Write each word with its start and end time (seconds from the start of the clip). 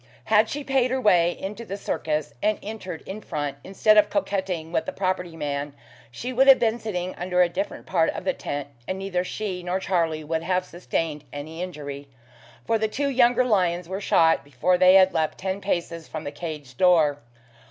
Had 0.23 0.49
she 0.49 0.63
paid 0.63 0.89
her 0.89 0.99
way 0.99 1.37
into 1.39 1.63
the 1.63 1.77
circus, 1.77 2.33
and 2.41 2.57
entered 2.63 3.03
in 3.05 3.21
front, 3.21 3.57
instead 3.63 3.99
of 3.99 4.09
coquetting 4.09 4.71
with 4.71 4.87
the 4.87 4.91
property 4.91 5.37
man, 5.37 5.75
she 6.09 6.33
would 6.33 6.47
have 6.47 6.57
been 6.57 6.79
sitting 6.79 7.13
under 7.17 7.43
a 7.43 7.47
different 7.49 7.85
part 7.85 8.09
of 8.15 8.23
the 8.23 8.33
tent, 8.33 8.67
and 8.87 8.97
neither 8.97 9.23
she 9.23 9.61
nor 9.61 9.79
Charlie 9.79 10.23
would 10.23 10.41
have 10.41 10.65
sustained 10.65 11.23
any 11.31 11.61
injury, 11.61 12.07
for 12.65 12.79
the 12.79 12.87
two 12.87 13.09
younger 13.09 13.45
lions 13.45 13.87
were 13.87 14.01
shot 14.01 14.43
before 14.43 14.75
they 14.75 14.95
had 14.95 15.13
leapt 15.13 15.37
ten 15.37 15.61
paces 15.61 16.07
from 16.07 16.23
the 16.23 16.31
cage 16.31 16.77
door. 16.77 17.19